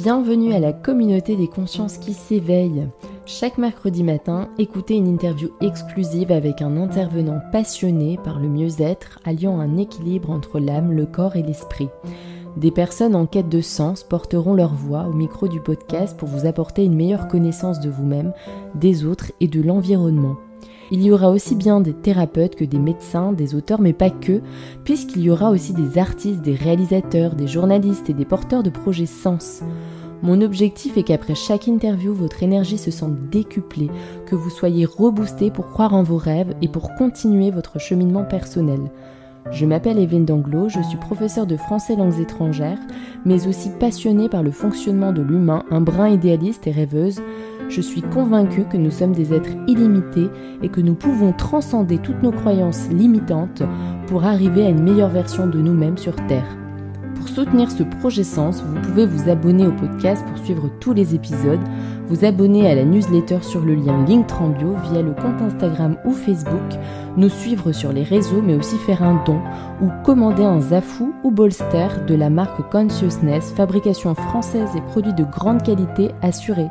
[0.00, 2.86] Bienvenue à la communauté des consciences qui s'éveillent.
[3.26, 9.58] Chaque mercredi matin, écoutez une interview exclusive avec un intervenant passionné par le mieux-être, alliant
[9.58, 11.88] un équilibre entre l'âme, le corps et l'esprit.
[12.56, 16.46] Des personnes en quête de sens porteront leur voix au micro du podcast pour vous
[16.46, 18.32] apporter une meilleure connaissance de vous-même,
[18.76, 20.36] des autres et de l'environnement.
[20.90, 24.40] Il y aura aussi bien des thérapeutes que des médecins, des auteurs, mais pas que,
[24.84, 29.06] puisqu'il y aura aussi des artistes, des réalisateurs, des journalistes et des porteurs de projets
[29.06, 29.62] sens.
[30.22, 33.90] Mon objectif est qu'après chaque interview, votre énergie se sente décuplée,
[34.26, 38.90] que vous soyez reboosté pour croire en vos rêves et pour continuer votre cheminement personnel.
[39.50, 42.80] Je m'appelle Evelyne Danglo, je suis professeure de français langues étrangères,
[43.24, 47.22] mais aussi passionnée par le fonctionnement de l'humain, un brin idéaliste et rêveuse.
[47.68, 50.28] Je suis convaincue que nous sommes des êtres illimités
[50.62, 53.62] et que nous pouvons transcender toutes nos croyances limitantes
[54.06, 56.56] pour arriver à une meilleure version de nous-mêmes sur Terre.
[57.14, 61.14] Pour soutenir ce projet Sens, vous pouvez vous abonner au podcast pour suivre tous les
[61.14, 61.60] épisodes,
[62.06, 66.78] vous abonner à la newsletter sur le lien Linktrambio via le compte Instagram ou Facebook,
[67.18, 69.40] nous suivre sur les réseaux mais aussi faire un don
[69.82, 75.24] ou commander un Zafou ou Bolster de la marque Consciousness, fabrication française et produits de
[75.24, 76.70] grande qualité assurés.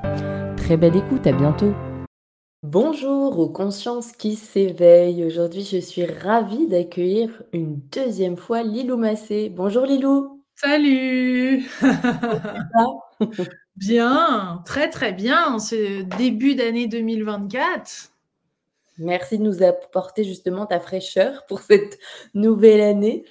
[0.67, 1.73] Très belle écoute, à bientôt
[2.61, 5.23] Bonjour aux consciences qui s'éveillent.
[5.23, 9.47] Aujourd'hui, je suis ravie d'accueillir une deuxième fois Lilou Massé.
[9.47, 10.43] Bonjour Lilou.
[10.55, 11.63] Salut
[13.77, 18.11] Bien, très très bien, ce début d'année 2024.
[18.97, 21.97] Merci de nous apporter justement ta fraîcheur pour cette
[22.33, 23.23] nouvelle année.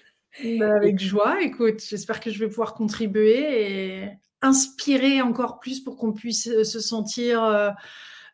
[0.58, 4.08] Bah, avec joie, écoute, j'espère que je vais pouvoir contribuer et
[4.42, 7.70] inspirer encore plus pour qu'on puisse se sentir euh,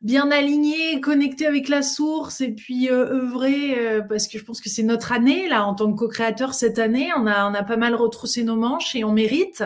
[0.03, 4.61] bien aligné, connecté avec la source et puis euh, œuvrer euh, parce que je pense
[4.61, 7.11] que c'est notre année là en tant que co-créateur cette année.
[7.17, 9.65] On a on a pas mal retroussé nos manches et on mérite.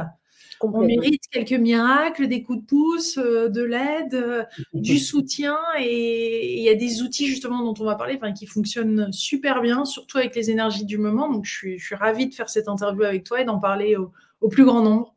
[0.62, 6.62] On mérite quelques miracles, des coups de pouce, euh, de l'aide, du soutien et il
[6.62, 10.35] y a des outils justement dont on va parler qui fonctionnent super bien, surtout avec
[10.35, 11.30] les énergies du moment.
[11.30, 13.97] Donc je suis, je suis ravie de faire cette interview avec toi et d'en parler
[13.97, 15.16] au plus grand nombre.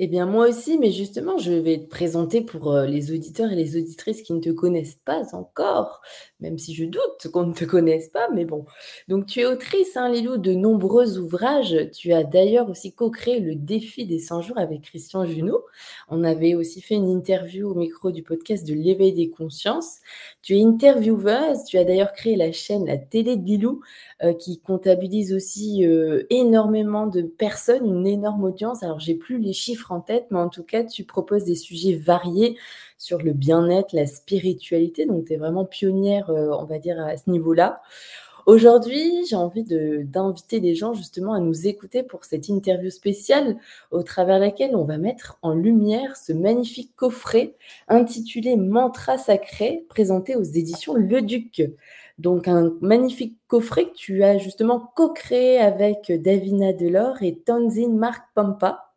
[0.00, 3.54] Eh bien, moi aussi, mais justement, je vais te présenter pour euh, les auditeurs et
[3.54, 6.00] les auditrices qui ne te connaissent pas encore,
[6.40, 8.64] même si je doute qu'on ne te connaisse pas, mais bon.
[9.06, 11.76] Donc, tu es autrice, hein, Lilou, de nombreux ouvrages.
[11.92, 15.64] Tu as d'ailleurs aussi co-créé le défi des 100 jours avec Christian Junot.
[16.08, 19.98] On avait aussi fait une interview au micro du podcast de l'éveil des consciences.
[20.42, 23.80] Tu es intervieweuse, tu as d'ailleurs créé la chaîne La Télé de Lilou,
[24.24, 28.82] euh, qui comptabilise aussi euh, énormément de personnes, une énorme audience.
[28.82, 31.94] Alors, j'ai plus les chiffres en tête, mais en tout cas, tu proposes des sujets
[31.94, 32.56] variés
[32.98, 35.06] sur le bien-être, la spiritualité.
[35.06, 37.82] Donc, tu es vraiment pionnière, euh, on va dire, à ce niveau-là.
[38.46, 43.56] Aujourd'hui, j'ai envie d'inviter les gens justement à nous écouter pour cette interview spéciale
[43.90, 47.54] au travers laquelle on va mettre en lumière ce magnifique coffret
[47.88, 51.62] intitulé Mantra sacré présenté aux éditions Le Duc.
[52.18, 58.24] Donc un magnifique coffret que tu as justement co-créé avec Davina Delors et Tanzin Mark
[58.34, 58.90] Pampa.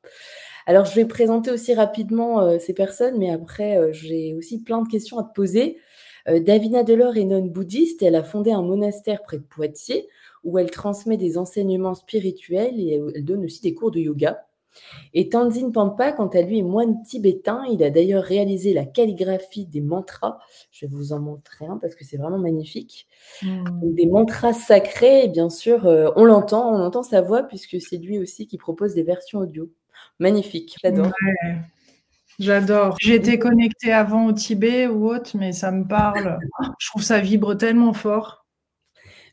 [0.70, 4.82] Alors je vais présenter aussi rapidement euh, ces personnes, mais après euh, j'ai aussi plein
[4.82, 5.78] de questions à te poser.
[6.28, 10.10] Euh, Davina Delors est non bouddhiste et elle a fondé un monastère près de Poitiers
[10.44, 14.46] où elle transmet des enseignements spirituels et elle donne aussi des cours de yoga.
[15.14, 17.64] Et Tanzin Pampa, quant à lui, est moine tibétain.
[17.72, 20.38] Il a d'ailleurs réalisé la calligraphie des mantras.
[20.72, 23.08] Je vais vous en montrer un parce que c'est vraiment magnifique.
[23.42, 23.64] Hmm.
[23.82, 25.86] Des mantras sacrés, et bien sûr,
[26.16, 29.70] on l'entend, on entend sa voix puisque c'est lui aussi qui propose des versions audio.
[30.20, 31.12] Magnifique, j'adore.
[32.40, 32.96] J'adore.
[33.00, 36.38] J'étais connectée avant au Tibet ou autre, mais ça me parle.
[36.80, 38.46] Je trouve ça vibre tellement fort.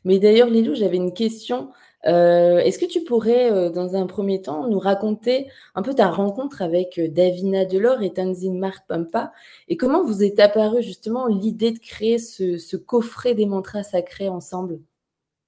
[0.05, 1.71] Mais d'ailleurs, Lilou, j'avais une question.
[2.05, 6.09] Euh, est-ce que tu pourrais, euh, dans un premier temps, nous raconter un peu ta
[6.09, 9.33] rencontre avec euh, Davina Delors et Tanzin Mark Pampa
[9.67, 14.79] et comment vous est apparue justement l'idée de créer ce, coffret des mantras sacrés ensemble?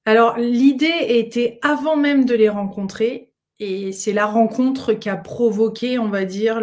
[0.06, 6.00] Alors, l'idée était avant même de les rencontrer et c'est la rencontre qui a provoqué,
[6.00, 6.62] on va dire,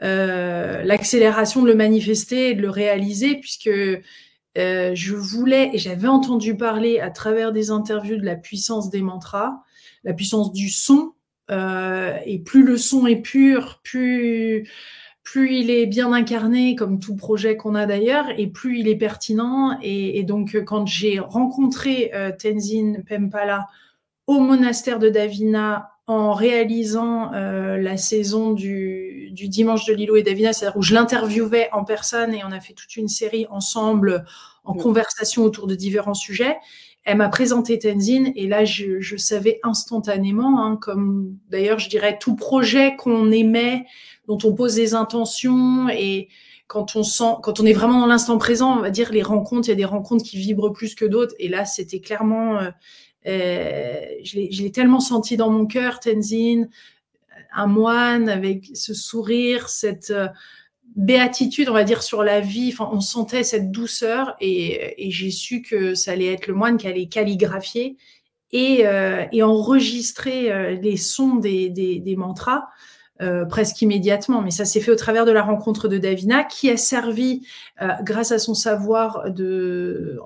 [0.00, 3.70] l'accélération de le manifester et de le réaliser puisque
[4.58, 9.00] euh, je voulais, et j'avais entendu parler à travers des interviews de la puissance des
[9.00, 9.62] mantras,
[10.02, 11.12] la puissance du son,
[11.50, 14.66] euh, et plus le son est pur, plus,
[15.36, 19.78] il est bien incarné, comme tout projet qu'on a d'ailleurs, et plus il est pertinent.
[19.82, 23.68] Et, donc, quand j'ai rencontré euh, Tenzin Pempala
[24.30, 30.52] au monastère de Davina en réalisant la saison du, du, dimanche de Lilo et Davina,
[30.52, 34.24] c'est-à-dire où je l'interviewais en personne et on a fait toute une série ensemble
[34.62, 36.56] en conversation autour de différents sujets.
[37.02, 42.16] Elle m'a présenté Tenzin et là, je, je savais instantanément, hein, comme d'ailleurs, je dirais,
[42.20, 43.84] tout projet qu'on aimait,
[44.28, 46.28] dont on pose des intentions et
[46.70, 49.66] quand on sent, quand on est vraiment dans l'instant présent, on va dire les rencontres,
[49.66, 51.34] il y a des rencontres qui vibrent plus que d'autres.
[51.40, 52.70] Et là, c'était clairement, euh, euh,
[53.24, 56.68] je l'ai tellement senti dans mon cœur, Tenzin,
[57.52, 60.28] un moine avec ce sourire, cette euh,
[60.96, 62.70] béatitude, on va dire, sur la vie.
[62.72, 66.76] Enfin, on sentait cette douceur et, et j'ai su que ça allait être le moine
[66.76, 67.96] qui allait calligraphier
[68.52, 68.84] et,
[69.30, 72.64] et enregistrer les sons des, des, des mantras.
[73.22, 76.70] Euh, presque immédiatement, mais ça s'est fait au travers de la rencontre de Davina, qui
[76.70, 77.46] a servi,
[77.82, 80.18] euh, grâce à son savoir de,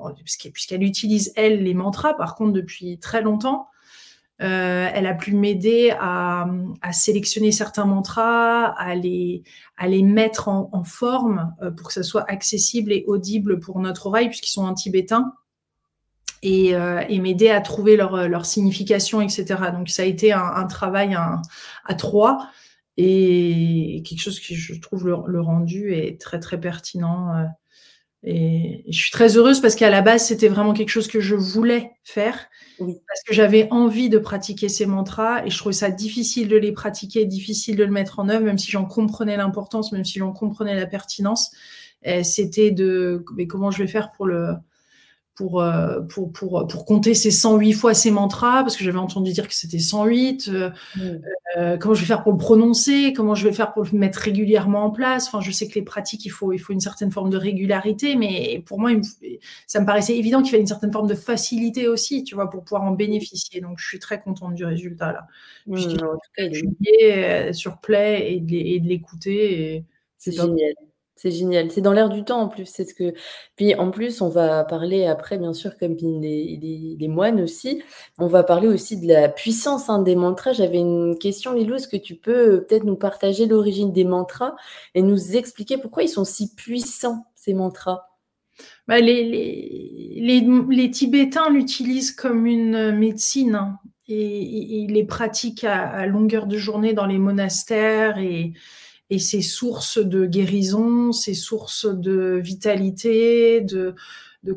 [0.52, 3.66] puisqu'elle utilise elle les mantras, par contre depuis très longtemps,
[4.42, 6.46] euh, elle a pu m'aider à,
[6.92, 9.42] sélectionner certains mantras, à les,
[9.76, 14.28] à les mettre en, forme pour que ça soit accessible et audible pour notre oreille,
[14.28, 15.32] puisqu'ils sont en tibétain.
[16.42, 16.76] Et,
[17.18, 19.46] m'aider à trouver leur, signification, etc.
[19.72, 22.50] Donc ça a été un, travail à trois
[22.96, 27.36] et quelque chose que je trouve le, rendu est très très pertinent.
[27.36, 27.44] Euh,
[28.22, 31.34] et, je suis très heureuse parce qu'à la base, c'était vraiment quelque chose que je
[31.34, 32.46] voulais faire.
[32.78, 36.72] Parce que j'avais envie de pratiquer ces mantras et je trouvais ça difficile de les
[36.72, 40.32] pratiquer, difficile de le mettre en œuvre, même si j'en comprenais l'importance, même si j'en
[40.32, 41.52] comprenais la pertinence.
[42.22, 44.54] C'était de mais comment je vais faire pour le,
[45.34, 49.32] pour, euh, pour, pour, pour, compter ces 108 fois ces mantras, parce que j'avais entendu
[49.32, 50.48] dire que c'était 108.
[50.48, 51.00] Euh, mm.
[51.56, 54.20] euh, comment je vais faire pour le prononcer Comment je vais faire pour le mettre
[54.20, 57.10] régulièrement en place Enfin, je sais que les pratiques, il faut, il faut une certaine
[57.10, 58.90] forme de régularité, mais pour moi,
[59.66, 62.62] ça me paraissait évident qu'il fallait une certaine forme de facilité aussi, tu vois, pour
[62.62, 63.60] pouvoir en bénéficier.
[63.60, 65.26] Donc, je suis très contente du résultat là.
[65.66, 67.52] Mm, en tout cas, il est...
[67.52, 69.84] sur Play et de l'écouter.
[70.16, 70.74] C'est génial.
[71.16, 71.70] C'est génial.
[71.70, 72.66] C'est dans l'air du temps en plus.
[72.66, 73.14] C'est ce que.
[73.56, 77.82] Puis en plus, on va parler après, bien sûr, comme les, moines aussi.
[78.18, 80.52] On va parler aussi de la puissance hein, des mantras.
[80.52, 81.76] J'avais une question, Lilou.
[81.76, 84.56] Est-ce que tu peux euh, peut-être nous partager l'origine des mantras
[84.94, 88.08] et nous expliquer pourquoi ils sont si puissants, ces mantras?
[88.88, 93.78] Bah, les, Tibétains l'utilisent comme une médecine hein,
[94.08, 94.40] et,
[94.82, 98.52] ils les pratiquent à, à, longueur de journée dans les monastères et
[99.10, 103.94] et ces sources de guérison, ces sources de vitalité, de,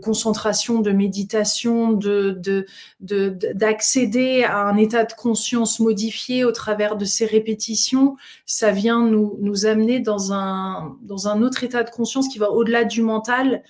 [0.01, 2.65] concentration, de méditation, de,
[2.99, 8.15] d'accéder à un état de conscience modifié au travers de ces répétitions,
[8.45, 12.51] ça vient nous, nous amener dans un, dans un autre état de conscience qui va
[12.51, 13.63] au-delà du mental.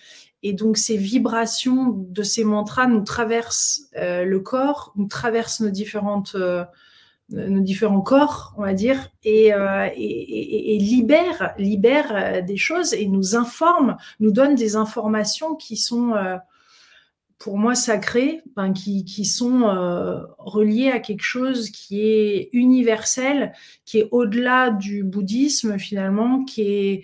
[0.44, 5.72] Et donc ces vibrations de ces mantras nous traversent euh, le corps, nous traversent nos
[5.72, 6.64] différentes euh,
[7.30, 13.36] nos différents corps, on va dire, et, euh, libère, libère euh, des choses et nous
[13.36, 16.38] informe, nous donne des informations qui sont, euh,
[17.38, 18.42] pour moi, sacrées,
[18.74, 19.60] qui, qui, sont
[20.40, 23.54] reliées à quelque chose qui est universel,
[23.86, 27.04] qui est au-delà du bouddhisme finalement, qui est,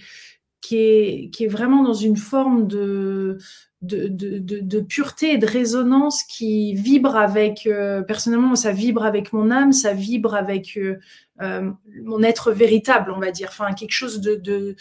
[0.64, 3.38] qui est, qui est vraiment dans une forme de,
[3.82, 9.52] de, de, pureté et de résonance qui vibre avec, euh, personnellement, ça vibre avec mon
[9.52, 11.00] âme, ça vibre avec euh,
[11.42, 11.70] euh,
[12.02, 13.50] mon être véritable, on va dire.
[13.52, 14.78] Enfin, quelque chose de, de,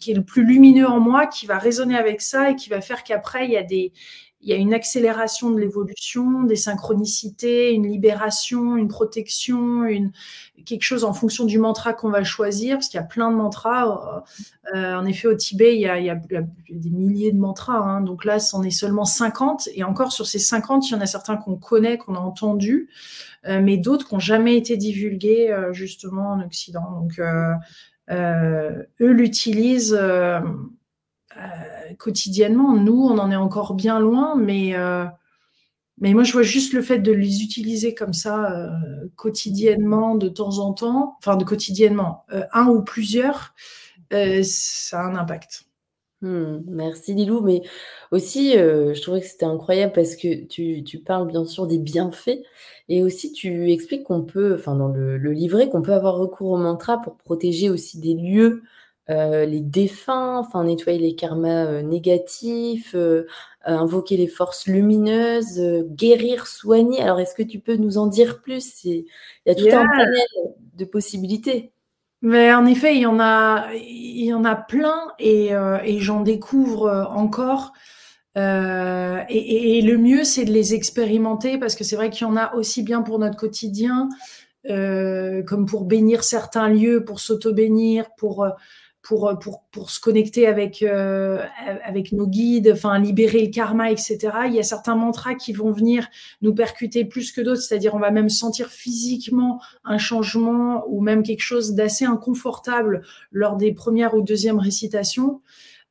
[0.00, 2.80] qui est le plus lumineux en moi, qui va résonner avec ça et qui va
[2.80, 3.92] faire qu'après, il y a des,
[4.46, 10.12] il y a une accélération de l'évolution, des synchronicités, une libération, une protection, une,
[10.64, 13.36] quelque chose en fonction du mantra qu'on va choisir, parce qu'il y a plein de
[13.36, 14.24] mantras.
[14.72, 17.78] Euh, en effet, au Tibet, il y a, des milliers de mantras.
[17.78, 18.02] Hein.
[18.02, 19.68] donc là, c'en est seulement 50.
[19.74, 22.88] Et encore, sur ces 50, il y en a certains qu'on connaît, qu'on a entendus,
[23.48, 26.88] euh, mais d'autres qui n'ont jamais été divulgués, euh, justement, en Occident.
[26.92, 27.20] Donc,
[28.08, 29.98] eux l'utilisent
[31.36, 31.40] euh,
[31.98, 32.74] quotidiennement.
[32.74, 35.04] Nous, on en est encore bien loin, mais, euh,
[35.98, 38.68] mais moi, je vois juste le fait de les utiliser comme ça euh,
[39.16, 43.54] quotidiennement, de temps en temps, enfin de quotidiennement, un ou plusieurs,
[44.10, 45.64] ça a un impact.
[46.22, 47.60] Hmm, merci Lilou, mais
[48.10, 52.40] aussi je trouvais que c'était incroyable parce que tu, tu, parles bien sûr des bienfaits
[52.88, 56.56] et aussi tu expliques qu'on peut, enfin dans le livret, qu'on peut avoir recours au
[56.56, 58.62] mantra pour protéger aussi des lieux
[59.08, 63.24] euh, les défunts, enfin nettoyer les karmas euh, négatifs, euh,
[63.64, 65.60] invoquer les forces lumineuses,
[65.90, 67.02] guérir, soigner.
[67.02, 68.84] Alors, est-ce que tu peux nous en dire plus?
[68.84, 69.04] Il
[69.46, 70.26] y a tout un panel
[70.74, 71.72] de possibilités.
[72.20, 75.50] Mais en effet, il y en a, il y en a plein et,
[75.98, 77.74] j'en découvre encore.
[78.34, 82.54] Et, le mieux, c'est de les expérimenter parce que c'est vrai qu'il y en a
[82.54, 84.08] aussi bien pour notre quotidien,
[84.64, 88.46] comme pour bénir certains lieux, pour s'auto-bénir, pour
[89.06, 94.18] pour, pour, pour se connecter avec, avec nos guides, enfin libérer le karma, etc.
[94.46, 96.08] Il y a certains mantras qui vont venir
[96.42, 101.22] nous percuter plus que d'autres, c'est-à-dire on va même sentir physiquement un changement ou même
[101.22, 105.40] quelque chose d'assez inconfortable lors des premières ou deuxièmes récitations.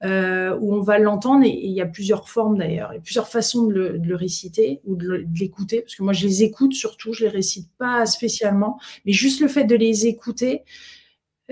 [0.04, 3.66] Euh, où on va l'entendre, et il y a plusieurs formes d'ailleurs, et plusieurs façons
[3.66, 7.30] de le, réciter ou de l'écouter, parce que moi je les écoute surtout, je les
[7.30, 10.64] récite pas spécialement, mais juste le fait de les écouter,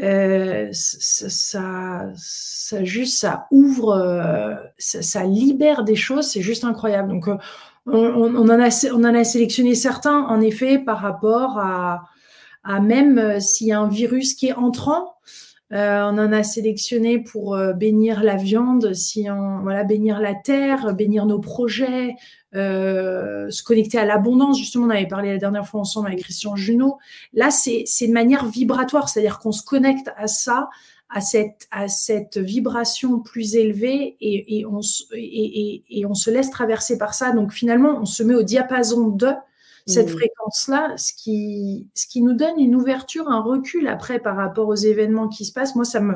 [0.01, 7.09] euh, ça, ça, juste, ça ouvre, euh, ça, libère des choses, c'est juste incroyable.
[7.09, 7.27] Donc,
[7.85, 12.05] on, en a, on en a sélectionné certains, en effet, par rapport à,
[12.63, 15.15] à même s'il y a un virus qui est entrant,
[15.73, 20.35] euh, on en a sélectionné pour euh, bénir la viande, si on, voilà, bénir la
[20.35, 22.15] terre, bénir nos projets,
[22.53, 24.59] euh, se connecter à l'abondance.
[24.59, 26.99] Justement, on avait parlé la dernière fois ensemble avec Christian Junot.
[27.33, 30.69] Là, c'est de manière vibratoire, c'est-à-dire qu'on se connecte à ça,
[31.09, 34.81] à cette, à cette vibration plus élevée et, et, on,
[35.15, 37.31] et, et, on se laisse traverser par ça.
[37.31, 39.29] Donc finalement, on se met au diapason de
[39.87, 40.17] cette mmh.
[40.43, 44.75] Fréquence-là, ce qui, ce qui nous donne une ouverture, un recul après par rapport aux
[44.75, 45.75] événements qui se passent.
[45.75, 46.15] Moi, ça me,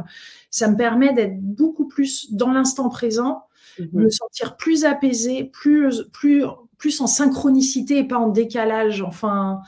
[0.51, 3.43] ça me permet d'être beaucoup plus dans l'instant présent,
[3.79, 6.43] mmh me sentir plus apaisé, plus, plus,
[6.77, 9.01] plus en synchronicité et pas en décalage.
[9.01, 9.61] Enfin,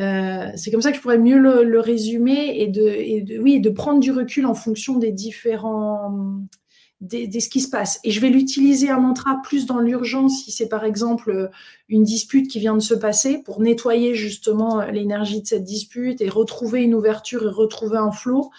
[0.00, 3.60] euh, c'est comme ça que je pourrais mieux le, résumer et de, et de, oui,
[3.60, 6.40] de prendre du recul en fonction des différents
[7.00, 8.00] de, ce qui se passe.
[8.04, 11.48] Et je vais l'utiliser un mantra plus dans l'urgence, si c'est par exemple euh,
[11.88, 16.20] une dispute qui vient de se passer, pour nettoyer justement euh, l'énergie de cette dispute
[16.20, 18.50] et retrouver une ouverture et retrouver un flot,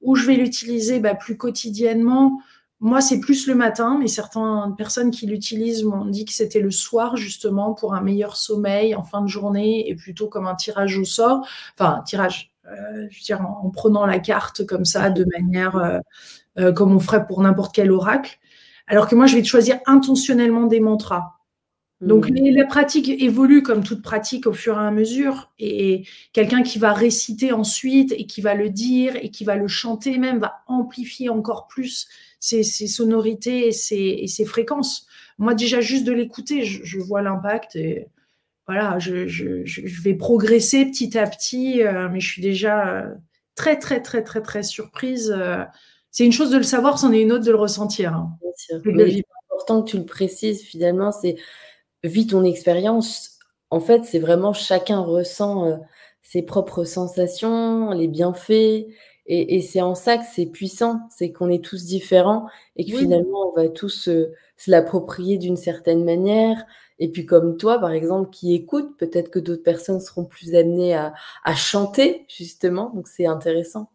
[0.00, 2.40] ou je vais l'utiliser bah, plus quotidiennement.
[2.80, 6.70] Moi, c'est plus le matin, mais certaines personnes qui l'utilisent m'ont dit que c'était le
[6.70, 10.96] soir, justement, pour un meilleur sommeil en fin de journée et plutôt comme un tirage
[10.96, 11.44] au sort.
[11.76, 16.02] Enfin, un tirage, je veux dire, en, prenant la carte comme ça, de manière
[16.58, 18.38] euh, comme on ferait pour n'importe quel oracle.
[18.86, 21.38] Alors que moi, je vais choisir intentionnellement des mantras.
[22.00, 22.36] Donc hmm.
[22.54, 25.50] la pratique évolue comme toute pratique au fur et à mesure.
[25.58, 29.66] Et quelqu'un qui va réciter ensuite et qui va le dire et qui va le
[29.66, 32.08] chanter même va amplifier encore plus
[32.38, 35.06] ses, sonorités et ses, fréquences.
[35.38, 38.06] Moi déjà juste de l'écouter, je, vois l'impact et
[38.68, 43.14] voilà, je, vais progresser petit à petit, euh, mais je suis déjà euh,
[43.56, 45.34] très très très très très surprise
[46.10, 48.14] c'est une chose de le savoir, c'en est une autre de le ressentir.
[48.14, 48.32] Hein.
[48.56, 51.36] C'est important que tu le précises finalement, c'est
[52.02, 53.38] vis ton expérience.
[53.70, 55.76] En fait, c'est vraiment chacun ressent euh,
[56.22, 58.86] ses propres sensations, les bienfaits.
[59.30, 62.46] Et, c'est en ça que c'est puissant, c'est qu'on est tous différents
[62.76, 66.64] et que finalement, on va tous euh, se l'approprier d'une certaine manière.
[66.98, 70.94] Et puis comme toi, par exemple, qui écoute, peut-être que d'autres personnes seront plus amenées
[70.94, 71.14] à,
[71.44, 72.90] à chanter, justement.
[72.94, 73.90] Donc c'est intéressant.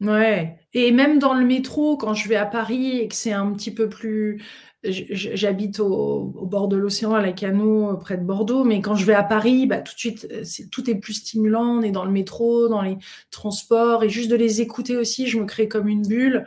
[0.00, 3.52] Ouais et même dans le métro, quand je vais à Paris et que c'est un
[3.52, 4.42] petit peu plus
[4.86, 9.14] j'habite au bord de l'océan, à la Cano, près de Bordeaux, mais quand je vais
[9.14, 11.78] à Paris, bah, tout de suite, euh, tout est plus stimulant.
[11.78, 12.98] On est dans le métro, dans les
[13.30, 16.46] transports et juste de les écouter aussi, je me crée comme une bulle.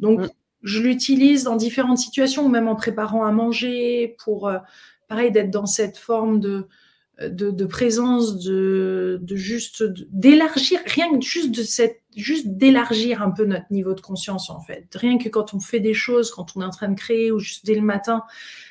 [0.00, 0.28] Donc mmh.
[0.64, 4.58] je l'utilise dans différentes situations même en préparant à manger pour, euh,
[5.08, 6.68] pareil, d'être dans cette forme de
[7.20, 13.66] de, présence, de, juste d'élargir, rien que juste de cette, juste d'élargir un peu notre
[13.70, 14.86] niveau de conscience en fait.
[14.94, 17.40] Rien que quand on fait des choses, quand on est en train de créer ou
[17.40, 18.22] juste dès le matin,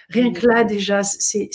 [0.09, 1.49] rien que là déjà, c'est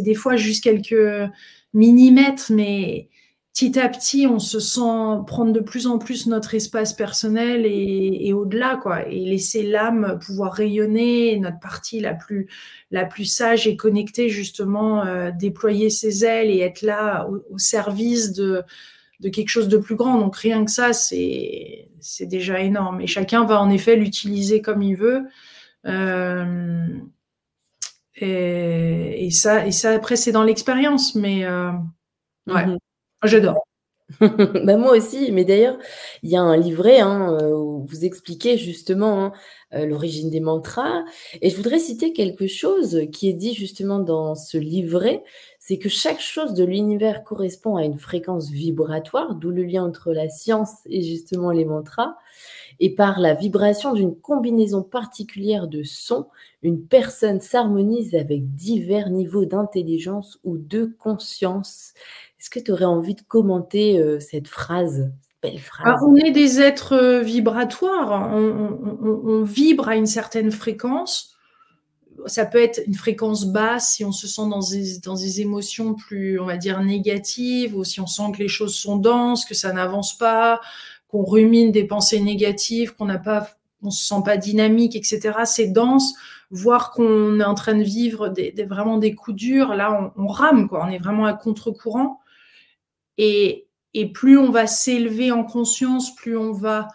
[0.00, 1.30] des fois juste quelques
[1.72, 3.08] millimètres, mais
[3.54, 8.32] petit à petit, on se sent prendre de plus en plus notre espace personnel et,
[8.32, 12.48] au-delà, quoi, et laisser l'âme pouvoir rayonner, notre partie la plus,
[13.26, 18.64] sage et connectée, justement, euh, déployer ses ailes et être là au, service de,
[19.20, 20.18] de quelque chose de plus grand.
[20.18, 21.88] Donc rien que ça, c'est,
[22.22, 23.02] déjà énorme.
[23.02, 25.22] Et chacun va en effet l'utiliser comme il veut.
[25.86, 26.88] Euh,
[28.16, 31.70] et, ça, et ça, après, c'est dans l'expérience, mais euh,
[32.48, 32.66] ouais.
[33.24, 33.28] Mm-hmm.
[33.28, 33.66] J'adore.
[34.20, 35.78] bah moi aussi, mais d'ailleurs,
[36.22, 39.32] il y a un livret hein, euh, où vous expliquez justement hein,
[39.72, 41.04] euh, l'origine des mantras.
[41.40, 45.24] Et je voudrais citer quelque chose qui est dit justement dans ce livret,
[45.58, 50.12] c'est que chaque chose de l'univers correspond à une fréquence vibratoire, d'où le lien entre
[50.12, 52.16] la science et justement les mantras.
[52.80, 56.26] Et par la vibration d'une combinaison particulière de sons,
[56.62, 61.92] une personne s'harmonise avec divers niveaux d'intelligence ou de conscience.
[62.40, 65.10] Est-ce que tu aurais envie de commenter euh, cette phrase
[65.42, 65.86] belle phrase?
[65.86, 68.30] Ah, On est des êtres euh, vibratoires.
[68.34, 71.36] On, vibre à une certaine fréquence.
[72.26, 75.94] Ça peut être une fréquence basse si on se sent dans des, dans des émotions
[75.94, 79.54] plus, on va dire, négatives, ou si on sent que les choses sont denses, que
[79.54, 80.60] ça n'avance pas,
[81.14, 83.46] qu'on rumine des pensées négatives, qu'on n'a pas
[83.82, 85.30] on se sent pas dynamique, etc.
[85.44, 86.14] C'est dense.
[86.50, 90.68] Voir qu'on est en train de vivre des, vraiment des coups durs, là, on, rame,
[90.68, 90.84] quoi.
[90.84, 92.20] On est vraiment à contre-courant.
[93.18, 96.88] Et, et plus on va s'élever en conscience, plus on va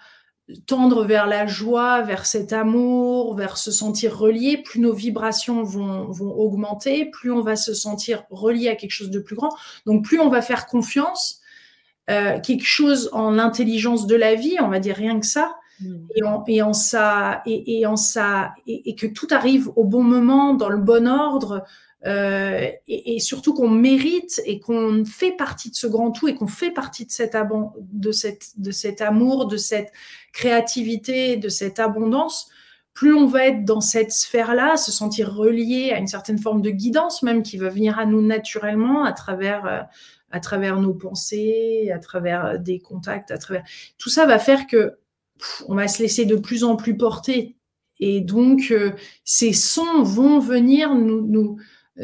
[0.66, 6.10] tendre vers la joie, vers cet amour, vers se sentir relié, plus nos vibrations vont,
[6.10, 9.56] vont, augmenter, plus on va se sentir relié à quelque chose de plus grand.
[9.86, 11.39] Donc plus on va faire confiance,
[12.10, 15.96] euh, quelque chose en l'intelligence de la vie, on va dire rien que ça, mm.
[16.16, 19.84] et, en, et en ça, et, et en ça, et, et, que tout arrive au
[19.84, 21.64] bon moment, dans le bon ordre,
[22.06, 26.48] euh, et, surtout qu'on mérite et qu'on fait partie de ce grand tout et qu'on
[26.48, 27.36] fait partie de cet,
[27.92, 29.92] de, cette, de cet amour, de cette
[30.32, 32.50] créativité, de cette abondance,
[32.94, 36.70] plus on va être dans cette sphère-là, se sentir relié à une certaine forme de
[36.70, 39.82] guidance même qui va venir à nous naturellement à travers, euh,
[40.32, 43.64] à travers nos pensées, à travers des contacts, à travers
[43.98, 44.98] tout ça va faire que
[45.68, 47.56] on va se laisser de plus en plus porter
[48.00, 48.92] et donc euh,
[49.24, 51.58] ces sons vont venir nous, nous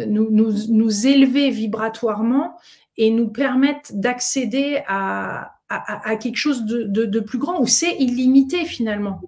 [0.08, 2.58] nous, nous, élever vibratoirement
[2.98, 8.66] et nous permettre d'accéder à, à, quelque chose de, de, plus grand où c'est illimité
[8.66, 9.22] finalement.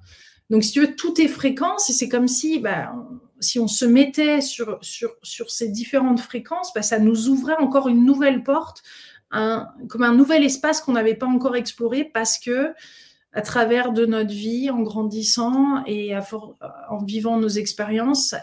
[0.50, 2.94] Donc, si tu veux, tout est fréquence et c'est comme si, bah,
[3.40, 7.88] si on se mettait sur, sur, sur ces différentes fréquences, bah, ça nous ouvrait encore
[7.88, 8.84] une nouvelle porte,
[9.32, 12.74] comme un nouvel espace qu'on n'avait pas encore exploré parce que
[13.34, 18.34] à travers de notre vie, en grandissant et en vivant nos expériences,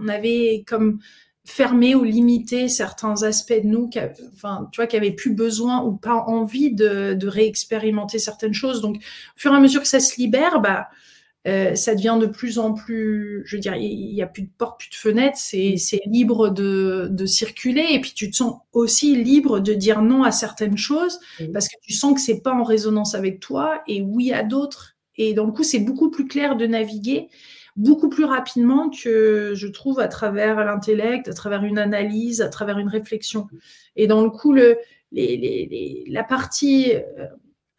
[0.00, 1.00] on avait comme
[1.44, 3.98] fermer ou limiter certains aspects de nous, qui,
[4.34, 8.80] enfin, tu vois, avaient plus besoin ou pas envie de, de, réexpérimenter certaines choses.
[8.80, 9.00] Donc, au
[9.38, 10.88] fur et à mesure que ça se libère, bah,
[11.46, 14.50] euh, ça devient de plus en plus, je veux dire, il n'y a plus de
[14.58, 19.16] porte, plus de fenêtre, c'est libre de, de, circuler et puis tu te sens aussi
[19.22, 21.20] libre de dire non à certaines choses
[21.52, 24.96] parce que tu sens que c'est pas en résonance avec toi et oui à d'autres.
[25.16, 27.28] Et donc, coup, c'est beaucoup plus clair de naviguer
[27.76, 32.78] beaucoup plus rapidement que je trouve à travers l'intellect, à travers une analyse, à travers
[32.78, 33.48] une réflexion.
[33.96, 34.78] Et dans le coup, le,
[35.12, 37.26] les, les, la partie euh,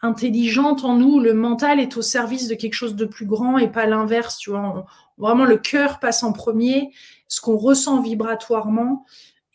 [0.01, 3.67] intelligente en nous, le mental est au service de quelque chose de plus grand et
[3.67, 4.37] pas l'inverse.
[4.37, 4.85] Tu vois,
[5.17, 6.91] vraiment le cœur passe en premier,
[7.27, 9.05] ce qu'on ressent vibratoirement.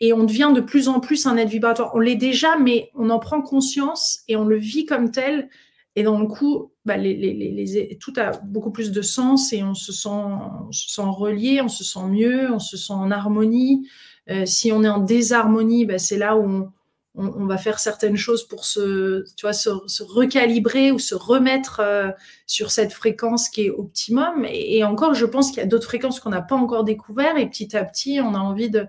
[0.00, 1.92] Et on devient de plus en plus un être vibratoire.
[1.94, 5.48] On l'est déjà, mais on en prend conscience et on le vit comme tel.
[5.94, 9.92] Et dans le coup, bah, les, tout a beaucoup plus de sens et on se
[9.92, 13.88] sent, on se sent relié, on se sent mieux, on se sent en harmonie.
[14.28, 16.72] Euh, si on est en désharmonie, bah, c'est là où on,
[17.14, 21.80] on, va faire certaines choses pour se, tu vois, se, se recalibrer ou se remettre
[21.80, 22.08] euh,
[22.46, 24.46] sur cette fréquence qui est optimum.
[24.48, 27.38] Et, et encore, je pense qu'il y a d'autres fréquences qu'on n'a pas encore découvertes
[27.38, 28.86] et petit à petit, on a envie de,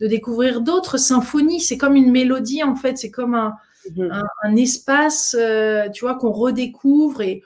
[0.00, 1.60] de découvrir d'autres symphonies.
[1.60, 3.56] C'est comme une mélodie en fait, c'est comme un
[3.90, 4.22] Mhm.
[4.44, 7.42] un, espace, euh, tu vois, qu'on redécouvre et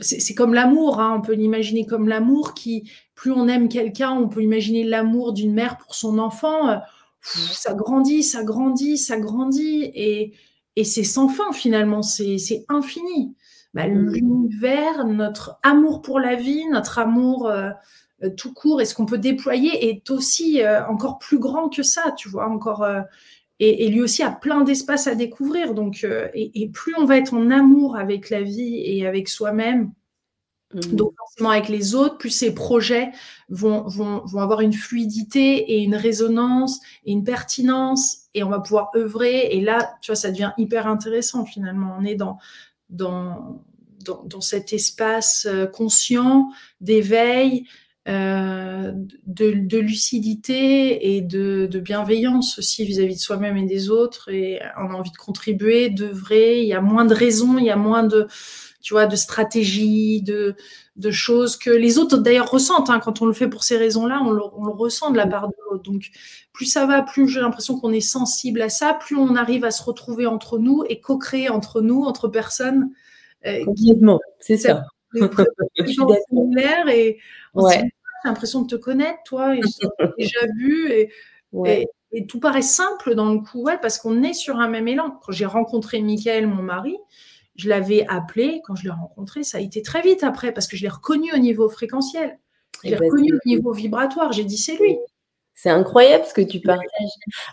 [0.00, 4.28] c'est comme l'amour, hein, on peut l'imaginer comme l'amour qui, plus on aime quelqu'un, on
[4.28, 6.76] peut imaginer l'amour d'une mère pour son enfant, euh,
[7.24, 10.34] ça grandit, ça grandit, ça grandit et,
[10.76, 13.34] et c'est sans fin finalement, c'est infini.
[13.72, 14.10] Bah, mhm.
[14.12, 17.70] L'univers, notre amour pour la vie, notre amour euh,
[18.36, 22.28] tout court et ce qu'on peut déployer est aussi encore plus grand que ça, tu
[22.28, 22.86] vois, encore
[23.60, 25.74] et, lui aussi a plein d'espace à découvrir.
[25.74, 29.92] Donc, euh, et, plus on va être en amour avec la vie et avec soi-même.
[30.74, 33.12] Donc forcément avec les autres, plus ces projets
[33.48, 33.86] vont,
[34.36, 39.48] avoir une fluidité et une résonance et une pertinence et on va pouvoir œuvrer.
[39.52, 41.96] Et là, tu vois, ça devient hyper intéressant finalement.
[41.98, 42.38] On est dans,
[42.90, 43.62] dans,
[44.04, 47.64] dans, dans cet espace euh, conscient d'éveil,
[48.06, 48.92] euh,
[49.26, 54.30] de, lucidité et de, bienveillance aussi vis-à-vis de soi-même et des autres.
[54.30, 56.60] Et on a envie de contribuer, d'œuvrer.
[56.60, 58.26] Il y a moins de raisons, il y a moins de,
[58.84, 60.56] tu vois, de stratégies, de,
[60.96, 62.90] de choses que les autres d'ailleurs ressentent.
[62.90, 63.00] Hein.
[63.02, 65.48] Quand on le fait pour ces raisons-là, on le, on le, ressent de la part
[65.48, 65.82] de l'autre.
[65.82, 66.10] Donc,
[66.52, 69.70] plus ça va, plus j'ai l'impression qu'on est sensible à ça, plus on arrive à
[69.70, 72.90] se retrouver entre nous et co-créer entre nous, entre personnes.
[73.46, 74.84] Euh, Complètement, c'est ça.
[75.14, 75.18] et
[77.54, 77.78] ouais.
[77.78, 77.88] j'ai
[78.26, 79.60] l'impression de te connaître, toi, et
[80.18, 81.10] déjà vu, et,
[82.12, 85.18] et, tout paraît simple dans le coup, ouais, parce qu'on est sur un même élan.
[85.24, 86.98] Quand j'ai rencontré Michael, mon mari,
[87.56, 90.76] je l'avais appelé, quand je l'ai rencontré, ça a été très vite après, parce que
[90.76, 92.38] je l'ai reconnu au niveau fréquentiel,
[92.82, 94.98] je l'ai eh ben, reconnu au niveau vibratoire, j'ai dit c'est lui.
[95.54, 96.88] C'est incroyable ce que tu partages.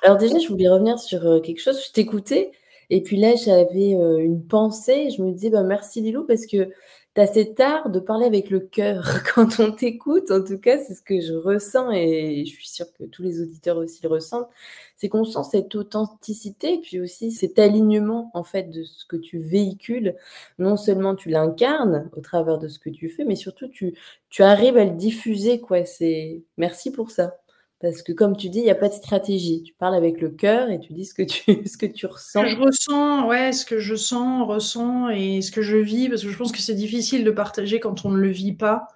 [0.01, 2.51] Alors déjà, je voulais revenir sur euh, quelque chose, je t'écoutais,
[2.89, 6.69] et puis là, j'avais euh, une pensée, je me disais, bah, merci Lilou, parce que
[7.15, 9.05] tu as cet art de parler avec le cœur.
[9.35, 12.87] Quand on t'écoute, en tout cas, c'est ce que je ressens et je suis sûre
[12.97, 14.49] que tous les auditeurs aussi le ressentent,
[14.95, 19.39] c'est qu'on sent cette authenticité, puis aussi cet alignement en fait de ce que tu
[19.39, 20.15] véhicules.
[20.59, 23.93] Non seulement tu l'incarnes au travers de ce que tu fais, mais surtout tu,
[24.29, 25.59] tu arrives à le diffuser.
[25.59, 25.85] Quoi.
[25.85, 26.43] C'est...
[26.57, 27.40] Merci pour ça.
[27.81, 29.63] Parce que comme tu dis, il n'y a pas de stratégie.
[29.63, 32.45] Tu parles avec le cœur et tu dis ce que tu, ce que tu ressens.
[32.45, 36.29] je ressens, ouais, ce que je sens, ressens et ce que je vis, parce que
[36.29, 38.87] je pense que c'est difficile de partager quand on ne le vit pas.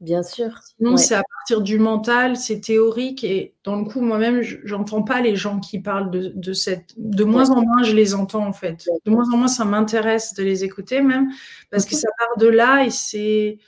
[0.00, 0.58] Bien sûr.
[0.78, 3.22] Sinon, c'est à partir du mental, c'est théorique.
[3.22, 6.94] Et dans le coup, moi-même, j'entends pas les gens qui parlent de, de cette.
[6.96, 8.88] De moins en moins, je les entends, en fait.
[9.04, 11.28] De moins en moins, ça m'intéresse de les écouter, même,
[11.70, 13.58] parce que ça part de là et c'est.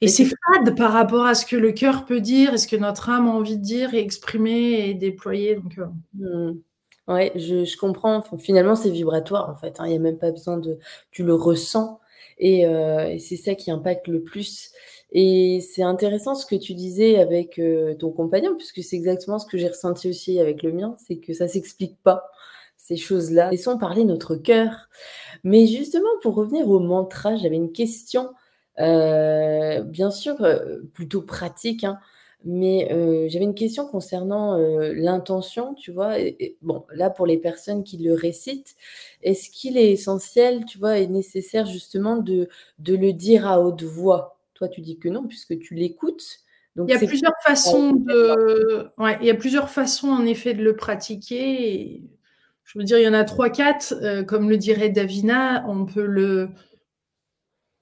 [0.00, 2.76] Et c'est fade par rapport à ce que le cœur peut dire et ce que
[2.76, 5.56] notre âme a envie de dire et exprimer et déployer.
[5.56, 6.52] Donc, euh.
[6.52, 6.60] mmh.
[7.08, 8.22] Ouais, je, comprends.
[8.38, 9.80] finalement, c'est vibratoire en fait.
[9.80, 9.86] Hein.
[9.86, 10.78] Il n'y a même pas besoin de.
[11.10, 11.98] Tu le ressens
[12.38, 14.70] et, euh, et c'est ça qui impacte le plus.
[15.12, 19.46] Et c'est intéressant ce que tu disais avec euh, ton compagnon, puisque c'est exactement ce
[19.46, 22.30] que j'ai ressenti aussi avec le mien, c'est que ça s'explique pas
[22.76, 23.50] ces choses-là.
[23.50, 24.88] Laissons parler notre cœur.
[25.42, 28.30] Mais justement, pour revenir au mantra, j'avais une question
[28.78, 31.98] euh, bien sûr, euh, plutôt pratique, hein,
[32.44, 36.14] mais euh, j'avais une question concernant l'intention, tu vois.
[36.62, 38.76] bon, là, pour les personnes qui le récitent,
[39.22, 43.82] est-ce qu'il est essentiel, tu vois, et nécessaire justement de, de le dire à haute
[43.82, 44.38] voix?
[44.54, 46.40] Toi, tu dis que non, puisque tu l'écoutes.
[46.76, 50.54] Donc il y a plusieurs façons de, ouais, il y a plusieurs façons en effet
[50.54, 52.00] de le pratiquer.
[52.64, 54.24] je veux dire, il y en a trois, quatre.
[54.26, 56.50] comme le dirait Davina, on peut le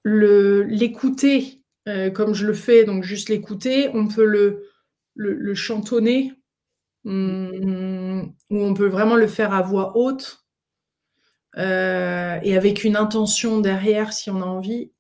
[0.09, 4.69] l'écouter euh, comme je le fais, donc juste l'écouter, on peut le,
[5.15, 6.35] le, chantonner,
[7.05, 10.45] ou on peut vraiment le faire à voix haute,
[11.57, 14.93] euh, et avec une intention derrière si on a envie.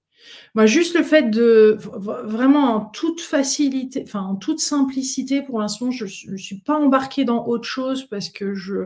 [0.54, 5.90] Moi, juste le fait de vraiment en toute facilité, enfin en toute simplicité, pour l'instant,
[5.90, 8.84] je ne suis pas embarquée dans autre chose parce que je,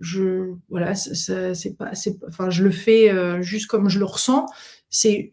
[0.00, 1.92] je voilà, c'est pas,
[2.26, 4.46] enfin, je le fais euh, juste comme je le ressens
[4.90, 5.30] c'est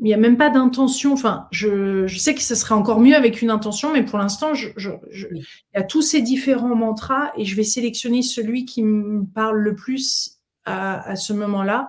[0.00, 1.12] il n'y a même pas d'intention.
[1.12, 4.68] Enfin, je, sais que ce serait encore mieux avec une intention, mais pour l'instant, je,
[4.76, 9.58] il y a tous ces différents mantras et je vais sélectionner celui qui me parle
[9.58, 11.88] le plus à, ce moment-là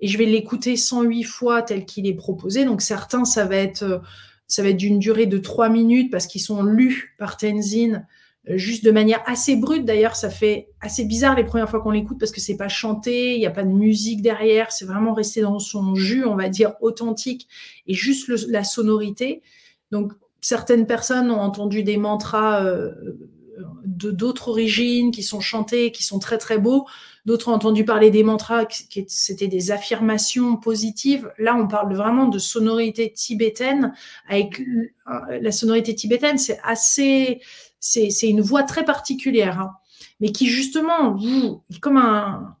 [0.00, 2.64] et je vais l'écouter 108 fois tel qu'il est proposé.
[2.64, 4.02] Donc certains, ça va être
[4.46, 7.98] ça va être d'une durée de 3 minutes parce qu'ils sont lus par Tenzin euh,
[8.48, 9.84] juste de manière assez brute.
[9.84, 13.34] D'ailleurs, ça fait assez bizarre les premières fois qu'on l'écoute parce que c'est pas chanté,
[13.34, 16.48] il n'y a pas de musique derrière, c'est vraiment resté dans son jus, on va
[16.48, 17.48] dire authentique
[17.86, 19.42] et juste la sonorité.
[19.90, 22.92] Donc, certaines personnes ont entendu des mantras euh,
[23.86, 26.86] de d'autres origines qui sont chantés, qui sont très très beaux.
[27.24, 31.32] D'autres ont entendu parler des mantras qui c'était des affirmations positives.
[31.38, 33.94] Là, on parle vraiment de sonorité tibétaine.
[34.28, 37.40] Avec euh, la sonorité tibétaine, c'est assez
[37.84, 39.72] c'est une voix très particulière, hein.
[40.20, 41.18] mais qui justement,
[41.82, 42.56] comme un,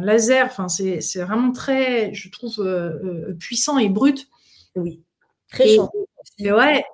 [0.00, 4.28] laser, enfin, c'est vraiment très, je trouve, euh, euh, puissant et brut.
[4.76, 5.02] Oui,
[5.50, 5.90] très chaud.
[6.38, 6.84] Et, ouais,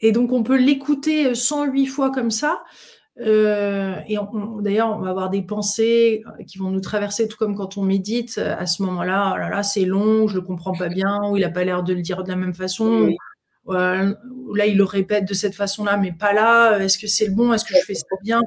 [0.00, 2.64] et donc on peut l'écouter 108 fois comme ça.
[3.20, 4.16] Euh, et
[4.60, 8.38] d'ailleurs, on va avoir des pensées qui vont nous traverser, tout comme quand on médite.
[8.38, 11.44] À ce moment-là, oh là, là c'est long, je le comprends pas bien, ou il
[11.44, 13.08] a pas l'air de le dire de la même façon
[13.74, 16.78] là il le répète de cette façon-là, mais pas là.
[16.78, 17.52] Est-ce que c'est le bon?
[17.52, 18.42] Est-ce que je fais ça bien?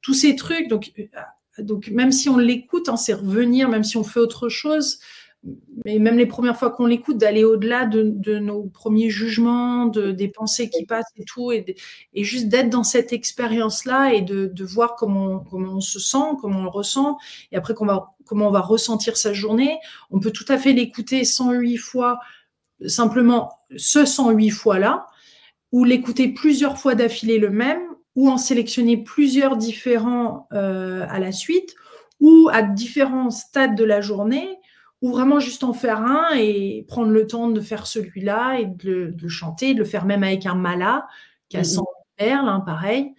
[0.00, 0.68] Tous ces trucs.
[0.68, 4.48] Donc, euh, donc même si on l'écoute, hein, c'est revenir, même si on fait autre
[4.48, 4.98] chose.
[5.84, 10.28] Mais même les premières fois qu'on l'écoute, d'aller au-delà de, nos premiers jugements, de, des
[10.28, 11.76] pensées qui passent et tout, et,
[12.16, 16.64] juste d'être dans cette expérience-là et de, voir comment, comment on se sent, comment on
[16.64, 17.18] le ressent,
[17.52, 19.76] et après comment on va ressentir sa journée.
[20.10, 22.20] On peut tout à fait l'écouter 108 fois
[22.86, 25.06] simplement ce 108 fois-là,
[25.72, 27.82] ou l'écouter plusieurs fois d'affilée le même,
[28.14, 31.74] ou en sélectionner plusieurs différents euh, à la suite,
[32.20, 34.48] ou à différents stades de la journée,
[35.02, 39.14] ou vraiment juste en faire un et prendre le temps de faire celui-là et de
[39.20, 41.06] le, chanter, de le faire même avec un mala
[41.48, 41.84] qui a 100 mmh
[42.16, 43.12] perles, hein, pareil.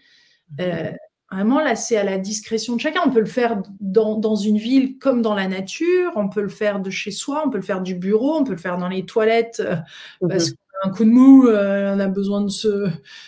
[0.52, 0.92] Mmh euh,
[1.32, 3.02] Vraiment, là, c'est à la discrétion de chacun.
[3.06, 6.80] On peut le faire dans, une ville comme dans la nature, on peut le faire
[6.80, 9.06] de chez soi, on peut le faire du bureau, on peut le faire dans les
[9.06, 9.76] toilettes euh,
[10.22, 10.30] mhm.
[10.30, 12.88] parce qu'on a un coup de mou, euh, on a besoin de se,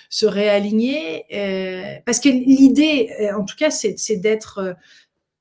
[0.09, 1.25] se réaligner.
[1.33, 4.75] Euh, parce que l'idée, en tout cas, c'est d'être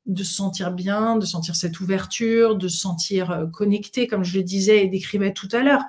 [0.07, 4.45] de se sentir bien, de sentir cette ouverture, de se sentir connecté, comme je le
[4.45, 5.83] disais et décrivais tout à l'heure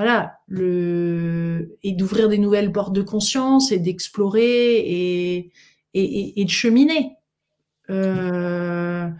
[0.00, 5.52] voilà, le, et d'ouvrir des nouvelles portes de conscience et d'explorer et,
[5.92, 7.16] et, de cheminer.
[7.90, 9.10] Euh,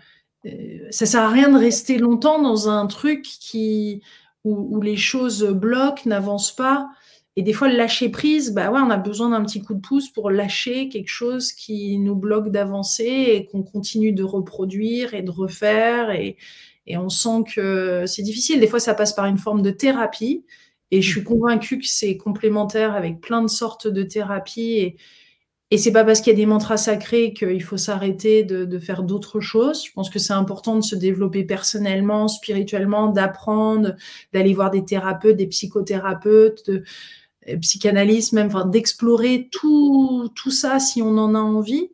[0.90, 4.00] ça sert à rien de rester longtemps dans un truc qui,
[4.44, 6.88] où, les choses bloquent, n'avancent pas.
[7.36, 9.80] Et des fois, le lâcher prise, bah ouais, on a besoin d'un petit coup de
[9.80, 15.20] pouce pour lâcher quelque chose qui nous bloque d'avancer et qu'on continue de reproduire et
[15.20, 16.10] de refaire.
[16.10, 16.38] Et,
[16.86, 18.60] et on sent que c'est difficile.
[18.60, 20.46] Des fois, ça passe par une forme de thérapie.
[20.90, 24.78] Et je suis convaincue que c'est complémentaire avec plein de sortes de thérapies.
[24.78, 24.96] Et,
[25.72, 29.04] et c'est pas parce qu'il y a des mantras sacrés qu'il faut s'arrêter de, faire
[29.04, 29.84] d'autres choses.
[29.86, 33.94] Je pense que c'est important de se développer personnellement, spirituellement, d'apprendre,
[34.32, 36.82] d'aller voir des thérapeutes, des psychothérapeutes, de
[37.48, 41.90] euh, psychanalystes même, enfin, d'explorer tout, tout ça si on en a envie,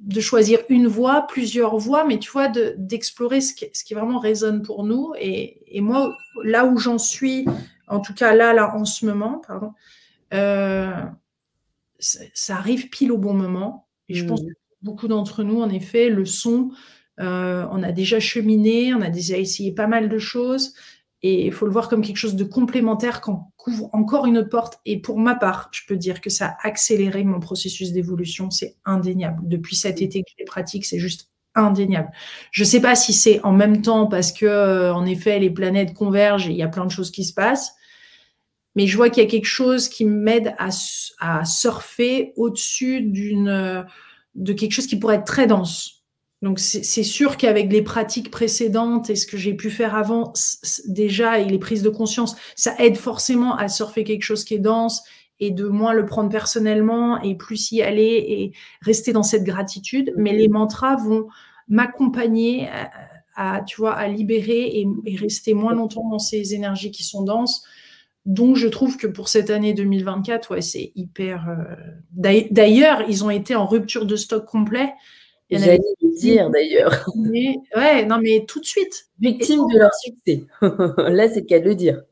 [0.00, 4.18] de choisir une voie, plusieurs voies, mais tu vois, d'explorer ce, qui, ce qui vraiment
[4.18, 5.12] résonne pour nous.
[5.18, 7.44] Et, et moi, là où j'en suis,
[7.86, 9.72] en tout cas là, là, en ce moment, pardon,
[10.32, 11.02] euh,
[11.98, 13.88] ça, arrive pile au bon moment.
[14.08, 14.46] Et je pense mmh.
[14.46, 16.70] que beaucoup d'entre nous, en effet, le son,
[17.20, 20.74] euh, on a déjà cheminé, on a déjà essayé pas mal de choses.
[21.22, 24.48] Et il faut le voir comme quelque chose de complémentaire qu'on couvre encore une autre
[24.48, 24.80] porte.
[24.86, 28.50] Et pour ma part, je peux dire que ça a accéléré mon processus d'évolution.
[28.50, 29.40] C'est indéniable.
[29.42, 32.10] Depuis cet été que je les pratique, c'est juste indéniable.
[32.52, 35.50] Je ne sais pas si c'est en même temps parce que, euh, en effet, les
[35.50, 37.74] planètes convergent et il y a plein de choses qui se passent
[38.76, 40.68] mais je vois qu'il y a quelque chose qui m'aide à,
[41.18, 43.84] à, surfer au-dessus d'une
[44.34, 45.99] de quelque chose qui pourrait être très dense.
[46.42, 50.32] Donc c'est sûr qu'avec les pratiques précédentes et ce que j'ai pu faire avant
[50.86, 54.58] déjà et les prises de conscience, ça aide forcément à surfer quelque chose qui est
[54.58, 55.02] dense
[55.38, 60.14] et de moins le prendre personnellement et plus y aller et rester dans cette gratitude.
[60.16, 61.28] Mais les mantras vont
[61.68, 62.68] m'accompagner
[63.36, 67.22] à, tu vois, à libérer et, et, rester moins longtemps dans ces énergies qui sont
[67.22, 67.64] denses
[68.26, 71.48] donc, je trouve que pour cette année 2024, ouais, c'est hyper.
[71.48, 71.74] Euh,
[72.12, 74.92] d'ailleurs, ils ont été en rupture de stock complet.
[75.50, 77.06] J'allais le dire d'ailleurs.
[77.76, 79.08] Ouais, non, mais tout de suite.
[79.18, 80.44] Victime de leur succès.
[81.12, 82.02] Là, c'est le cas de le dire.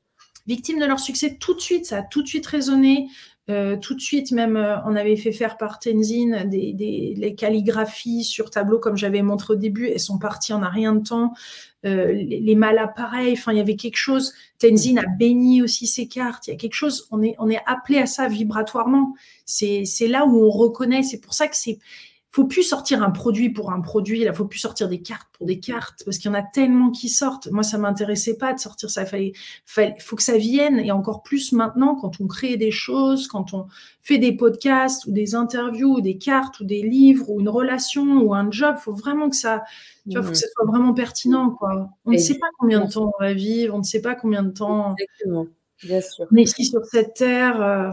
[0.46, 3.08] Victime de leur succès, tout de suite, ça a tout de suite résonné.
[3.50, 8.22] Euh, tout de suite, même, euh, on avait fait faire par Tenzin des, des calligraphies
[8.22, 9.88] sur tableau, comme j'avais montré au début.
[9.88, 11.32] Elles sont parties en a rien de temps.
[11.86, 13.32] Euh, les, les, malas pareil.
[13.32, 14.34] Enfin, il y avait quelque chose.
[14.58, 16.46] Tenzin a béni aussi ses cartes.
[16.46, 17.08] Il y a quelque chose.
[17.10, 19.14] On est, on est appelé à ça vibratoirement.
[19.46, 21.02] C'est là où on reconnaît.
[21.02, 21.78] C'est pour ça que c'est,
[22.30, 24.22] faut plus sortir un produit pour un produit.
[24.24, 26.90] Là, faut plus sortir des cartes pour des cartes parce qu'il y en a tellement
[26.90, 27.50] qui sortent.
[27.50, 29.02] Moi, ça m'intéressait pas de sortir ça.
[29.02, 29.32] Il
[29.64, 33.54] fallait, faut que ça vienne et encore plus maintenant quand on crée des choses, quand
[33.54, 33.66] on
[34.02, 38.18] fait des podcasts ou des interviews ou des cartes ou des livres ou une relation
[38.18, 38.76] ou un job.
[38.76, 39.64] Faut vraiment que ça,
[40.04, 41.88] tu vois, faut que ça soit vraiment pertinent, quoi.
[42.04, 43.74] On ne sait pas combien de temps on va vivre.
[43.74, 44.94] On ne sait pas combien de temps.
[44.98, 45.46] Exactement.
[45.82, 46.26] Bien sûr.
[46.30, 47.62] Mais ici sur cette terre.
[47.62, 47.90] Euh,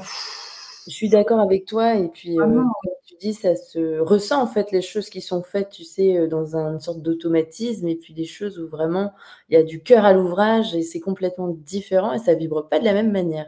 [0.87, 2.61] je suis d'accord avec toi et puis euh,
[3.05, 6.27] tu dis ça se ressent en fait les choses qui sont faites tu sais euh,
[6.27, 9.13] dans une sorte d'automatisme et puis des choses où vraiment
[9.49, 12.79] il y a du cœur à l'ouvrage et c'est complètement différent et ça vibre pas
[12.79, 13.45] de la même manière.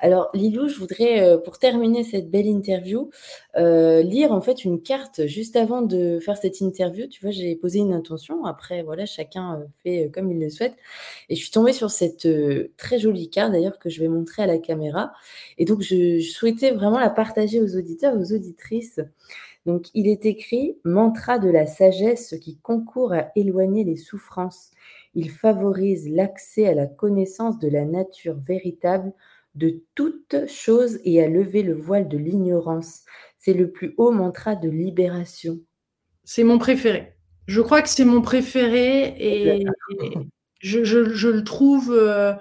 [0.00, 3.10] Alors Lilou, je voudrais euh, pour terminer cette belle interview
[3.56, 7.06] lire en fait une carte juste avant de faire cette interview.
[7.06, 8.44] Tu vois, j'ai posé une intention.
[8.46, 10.74] Après voilà, chacun fait comme il le souhaite
[11.28, 12.26] et je suis tombée sur cette
[12.76, 15.12] très jolie carte d'ailleurs que je vais montrer à la caméra
[15.58, 18.91] et donc je, je souhaitais vraiment la partager aux auditeurs, aux auditrices.
[19.66, 24.70] Donc, il est écrit Mantra de la sagesse qui concourt à éloigner les souffrances.
[25.14, 29.12] Il favorise l'accès à la connaissance de la nature véritable
[29.54, 33.04] de toute chose et à lever le voile de l'ignorance.
[33.38, 35.58] C'est le plus haut mantra de libération.
[36.24, 37.14] C'est mon préféré.
[37.46, 39.64] Je crois que c'est mon préféré et,
[40.60, 41.92] je, le trouve.
[41.92, 42.32] Euh,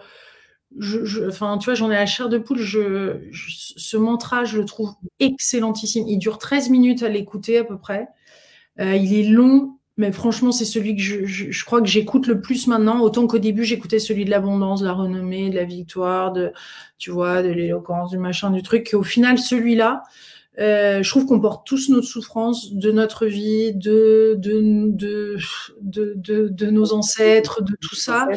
[0.80, 2.60] je, enfin, tu vois, j'en ai la chair de poule.
[2.60, 6.08] Je, ce mantra, je le trouve excellentissime.
[6.08, 8.08] Il dure 13 minutes à l'écouter à peu près.
[8.80, 12.42] Euh, il est long, mais franchement, c'est celui que je, je crois que j'écoute le
[12.42, 13.02] plus maintenant.
[13.02, 16.54] Autant qu'au début, j'écoutais celui de l'abondance, de la renommée, de la victoire, de,
[16.98, 18.92] tu vois, de l'éloquence, du machin, du truc.
[18.94, 20.04] au final, celui-là,
[20.60, 25.38] euh, je trouve qu'on porte tous notre souffrance de notre vie, de, de, de,
[25.82, 28.28] de, de, de nos ancêtres, de tout ça.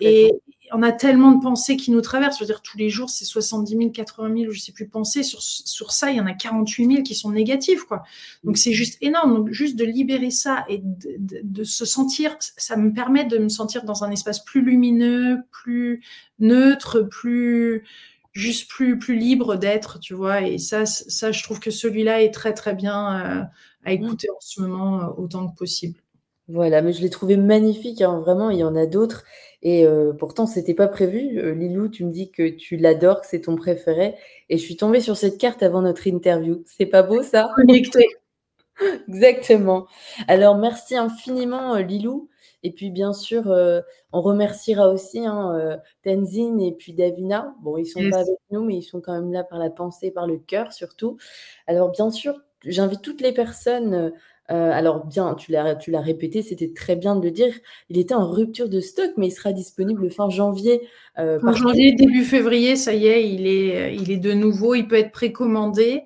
[0.00, 0.32] Et,
[0.76, 2.38] on a tellement de pensées qui nous traversent.
[2.38, 5.22] Je veux dire, tous les jours, c'est 70 000, 80 000, je sais plus pensées.
[5.22, 8.02] Sur, sur ça, il y en a 48 000 qui sont négatives, quoi.
[8.42, 9.36] Donc, c'est juste énorme.
[9.36, 13.84] Donc, juste de libérer ça et de, se sentir, ça me permet de me sentir
[13.84, 16.02] dans un espace plus lumineux, plus
[16.40, 17.84] neutre, plus,
[18.32, 20.42] juste plus, plus libre d'être, tu vois.
[20.42, 23.42] Et ça, ça, je trouve que celui-là est très, très bien euh,
[23.84, 23.94] à mmh.
[23.94, 26.00] écouter en ce moment euh, autant que possible.
[26.48, 29.24] Voilà, mais je l'ai trouvé magnifique, hein, vraiment, il y en a d'autres.
[29.64, 31.38] Et euh, pourtant, c'était pas prévu.
[31.38, 34.14] Euh, Lilou, tu me dis que tu l'adores, que c'est ton préféré.
[34.50, 36.62] Et je suis tombée sur cette carte avant notre interview.
[36.66, 37.50] C'est pas beau ça?
[37.56, 38.06] Connecté.
[39.08, 39.86] Exactement.
[40.28, 42.28] Alors, merci infiniment, euh, Lilou.
[42.62, 43.54] Et puis, bien sûr,
[44.12, 47.54] on remerciera aussi, hein, Tenzin et puis Davina.
[47.62, 50.10] Bon, ils sont pas avec nous, mais ils sont quand même là par la pensée,
[50.10, 51.18] par le cœur surtout.
[51.66, 54.14] Alors bien sûr, j'invite toutes les personnes,
[54.48, 57.52] alors bien, tu l'as tu l'as répété, c'était très bien de le dire,
[57.88, 60.82] il était en rupture de stock, mais il sera disponible fin janvier.
[61.16, 64.96] fin janvier, début février, ça y est, il est il est de nouveau, il peut
[64.96, 66.04] être précommandé.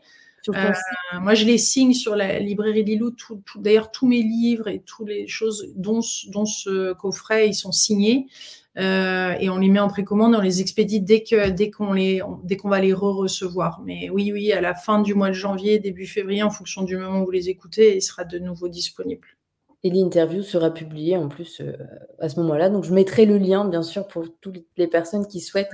[0.57, 0.73] Euh,
[1.21, 3.11] moi, je les signe sur la librairie Lilou.
[3.11, 7.73] Tout, D'ailleurs, tous mes livres et toutes les choses dont, dont ce coffret, ils sont
[7.73, 8.27] signés.
[8.79, 12.23] Euh, et on les met en précommande, on les expédie dès que dès qu'on les
[12.45, 13.83] dès qu'on va les re-recevoir.
[13.85, 16.97] Mais oui, oui, à la fin du mois de janvier, début février, en fonction du
[16.97, 19.27] moment où vous les écoutez, il sera de nouveau disponible.
[19.85, 21.73] Et l'interview sera publiée en plus euh,
[22.21, 22.69] à ce moment-là.
[22.71, 25.71] Donc je mettrai le lien, bien sûr, pour toutes les personnes qui souhaitent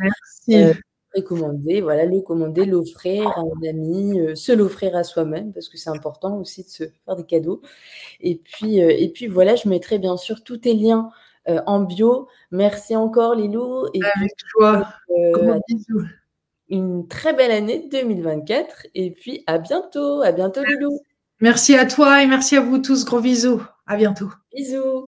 [1.15, 5.79] précommander, voilà, le commander, l'offrir à un ami, euh, se l'offrir à soi-même, parce que
[5.79, 7.63] c'est important aussi de se faire des cadeaux.
[8.21, 11.11] Et puis, euh, et puis voilà, je mettrai bien sûr tous tes liens
[11.49, 12.29] euh, en bio.
[12.51, 13.87] Merci encore, Lilou.
[13.95, 14.89] Et Avec toi.
[16.69, 18.87] une très belle année 2024.
[18.95, 20.23] Et puis à bientôt.
[20.23, 20.99] À bientôt, Lilou.
[21.41, 23.05] Merci à toi et merci à vous tous.
[23.05, 23.63] Gros bisous.
[23.87, 24.31] À bientôt.
[24.55, 25.03] Bisous.